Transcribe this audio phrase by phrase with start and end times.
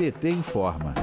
[0.00, 0.94] PT informa.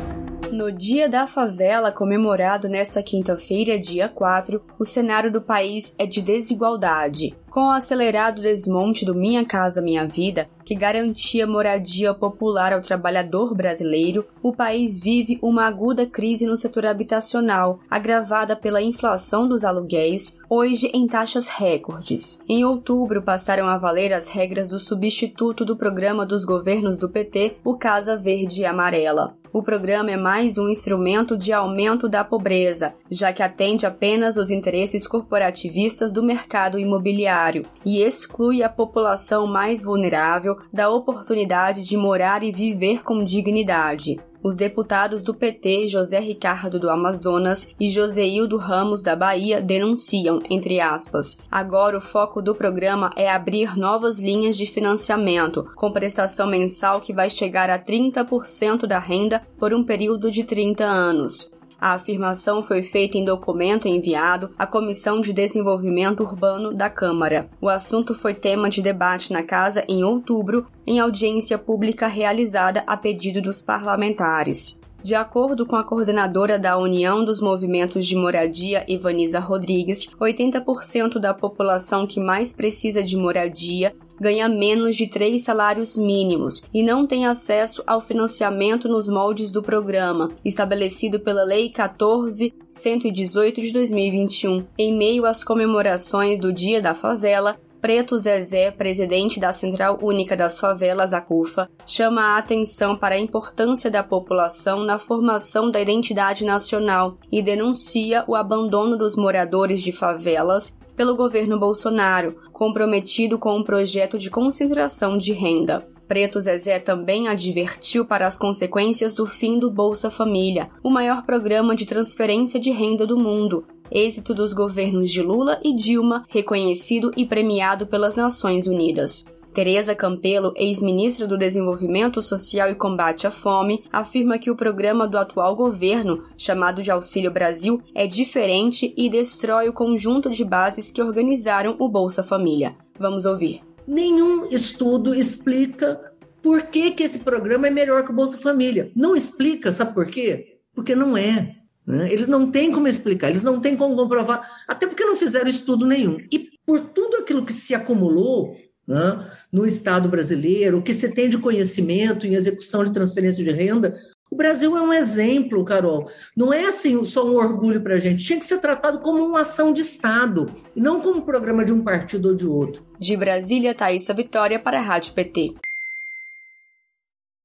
[0.51, 6.19] No Dia da Favela, comemorado nesta quinta-feira, dia 4, o cenário do país é de
[6.19, 7.37] desigualdade.
[7.57, 13.55] Com o acelerado desmonte do Minha Casa Minha Vida, que garantia moradia popular ao trabalhador
[13.55, 20.37] brasileiro, o país vive uma aguda crise no setor habitacional, agravada pela inflação dos aluguéis,
[20.47, 22.39] hoje em taxas recordes.
[22.47, 27.57] Em outubro, passaram a valer as regras do substituto do programa dos governos do PT,
[27.63, 29.35] o Casa Verde e Amarela.
[29.51, 34.51] O programa é mais um instrumento de aumento da pobreza, já que atende apenas os
[34.51, 37.46] interesses corporativistas do mercado imobiliário
[37.85, 44.17] e exclui a população mais vulnerável da oportunidade de morar e viver com dignidade.
[44.43, 50.79] Os deputados do PT, José Ricardo do Amazonas e Joseildo Ramos da Bahia, denunciam, entre
[50.79, 57.01] aspas, agora o foco do programa é abrir novas linhas de financiamento, com prestação mensal
[57.01, 61.56] que vai chegar a 30% da renda por um período de 30 anos.
[61.79, 67.49] A afirmação foi feita em documento enviado à Comissão de Desenvolvimento Urbano da Câmara.
[67.61, 72.97] O assunto foi tema de debate na Casa em outubro, em audiência pública realizada a
[72.97, 74.79] pedido dos parlamentares.
[75.03, 81.33] De acordo com a coordenadora da União dos Movimentos de Moradia, Ivaniza Rodrigues, 80% da
[81.33, 87.25] população que mais precisa de moradia ganha menos de três salários mínimos e não tem
[87.25, 94.65] acesso ao financiamento nos moldes do programa, estabelecido pela Lei 14.118 de 2021.
[94.77, 97.55] Em meio às comemorações do Dia da Favela,
[97.87, 103.17] Preto Zezé, presidente da Central Única das Favelas, a CUFA, chama a atenção para a
[103.17, 109.93] importância da população na formação da identidade nacional e denuncia o abandono dos moradores de
[109.93, 115.87] favelas pelo governo Bolsonaro, comprometido com um projeto de concentração de renda.
[116.07, 121.75] Preto Zezé também advertiu para as consequências do fim do Bolsa Família, o maior programa
[121.75, 127.25] de transferência de renda do mundo, êxito dos governos de Lula e Dilma, reconhecido e
[127.25, 129.25] premiado pelas Nações Unidas.
[129.57, 135.17] Tereza Campelo, ex-ministra do Desenvolvimento Social e Combate à Fome, afirma que o programa do
[135.17, 141.01] atual governo, chamado de Auxílio Brasil, é diferente e destrói o conjunto de bases que
[141.01, 142.75] organizaram o Bolsa Família.
[142.99, 143.61] Vamos ouvir.
[143.87, 145.99] Nenhum estudo explica
[146.43, 148.91] por que, que esse programa é melhor que o Bolsa Família.
[148.95, 150.59] Não explica, sabe por quê?
[150.75, 151.55] Porque não é.
[151.87, 152.11] Né?
[152.11, 155.85] Eles não têm como explicar, eles não têm como comprovar, até porque não fizeram estudo
[155.85, 156.17] nenhum.
[156.29, 161.29] E por tudo aquilo que se acumulou, né, no Estado brasileiro, o que se tem
[161.29, 163.97] de conhecimento em execução de transferência de renda.
[164.29, 166.09] O Brasil é um exemplo, Carol.
[166.35, 168.25] Não é assim só um orgulho para a gente.
[168.25, 171.81] Tinha que ser tratado como uma ação de Estado, não como um programa de um
[171.81, 172.85] partido ou de outro.
[172.99, 175.55] De Brasília, Thaisa Vitória para a Rádio PT.